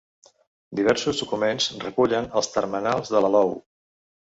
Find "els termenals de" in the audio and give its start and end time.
2.43-3.27